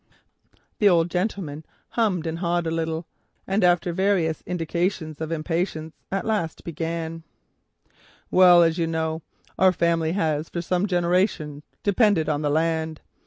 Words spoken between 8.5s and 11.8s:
as you know, our family has for some generations